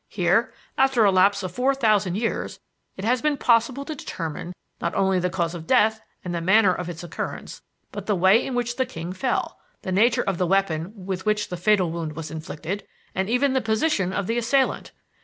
Here, 0.09 0.51
after 0.79 1.05
a 1.05 1.11
lapse 1.11 1.43
of 1.43 1.51
four 1.51 1.75
thousand 1.75 2.15
years, 2.17 2.59
it 2.97 3.05
has 3.05 3.21
been 3.21 3.37
possible 3.37 3.85
to 3.85 3.93
determine 3.93 4.51
not 4.81 4.95
only 4.95 5.19
the 5.19 5.29
cause 5.29 5.53
of 5.53 5.67
death 5.67 6.01
and 6.25 6.33
the 6.33 6.41
manner 6.41 6.73
of 6.73 6.89
its 6.89 7.03
occurrence, 7.03 7.61
but 7.91 8.07
the 8.07 8.15
way 8.15 8.43
in 8.43 8.55
which 8.55 8.77
the 8.77 8.85
king 8.87 9.13
fell, 9.13 9.59
the 9.83 9.91
nature 9.91 10.23
of 10.23 10.39
the 10.39 10.47
weapon 10.47 10.91
with 11.05 11.27
which 11.27 11.49
the 11.49 11.55
fatal 11.55 11.91
wound 11.91 12.15
was 12.15 12.31
inflicted, 12.31 12.83
and 13.13 13.29
even 13.29 13.53
the 13.53 13.61
position 13.61 14.11
of 14.11 14.25
the 14.25 14.39
assailant. 14.39 14.91